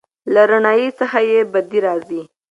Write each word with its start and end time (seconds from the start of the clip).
له 0.33 0.41
رڼایي 0.51 0.89
څخه 0.99 1.19
یې 1.29 1.39
بدې 1.51 1.79
راځي. 1.85 2.21